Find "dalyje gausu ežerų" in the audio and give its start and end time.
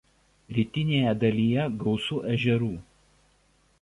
1.23-2.71